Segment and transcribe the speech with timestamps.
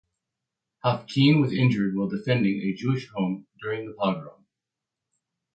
[0.83, 4.47] Haffkine was injured while defending a Jewish home during a pogrom.